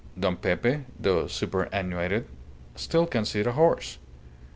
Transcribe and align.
Don 0.19 0.35
Pepe, 0.35 0.83
though 0.99 1.27
superannuated, 1.27 2.25
still 2.75 3.05
can 3.05 3.23
sit 3.23 3.45
a 3.45 3.51
horse. 3.51 3.99